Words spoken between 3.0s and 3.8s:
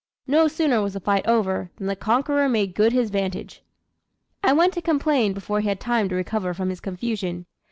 vantage.